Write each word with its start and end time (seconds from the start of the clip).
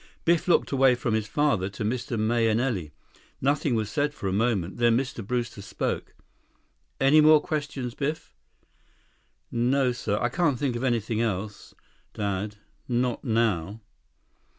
Biff 0.25 0.47
looked 0.47 0.71
from 0.71 1.13
his 1.13 1.27
father 1.27 1.69
to 1.69 1.83
Mr. 1.85 2.19
Mahenili. 2.19 2.89
Nothing 3.39 3.75
was 3.75 3.87
said 3.91 4.15
for 4.15 4.27
a 4.27 4.33
moment. 4.33 4.77
Then 4.77 4.97
Mr. 4.97 5.23
Brewster 5.23 5.61
spoke. 5.61 6.15
"Any 6.99 7.21
more 7.21 7.39
questions, 7.39 7.93
Biff?" 7.93 8.33
"No, 9.51 9.91
sir. 9.91 10.27
Can't 10.29 10.57
think 10.57 10.75
of 10.75 10.83
anything 10.83 11.21
else, 11.21 11.75
Dad. 12.15 12.55
Not 12.87 13.23
now." 13.23 13.79